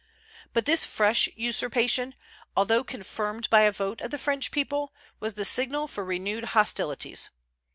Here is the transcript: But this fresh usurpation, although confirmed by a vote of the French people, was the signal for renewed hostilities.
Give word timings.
But 0.51 0.65
this 0.65 0.83
fresh 0.83 1.29
usurpation, 1.35 2.15
although 2.57 2.83
confirmed 2.83 3.47
by 3.51 3.61
a 3.61 3.71
vote 3.71 4.01
of 4.01 4.09
the 4.09 4.17
French 4.17 4.49
people, 4.49 4.91
was 5.19 5.35
the 5.35 5.45
signal 5.45 5.87
for 5.87 6.03
renewed 6.03 6.43
hostilities. 6.57 7.29